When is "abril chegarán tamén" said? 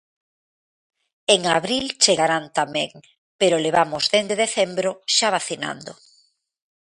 1.57-2.91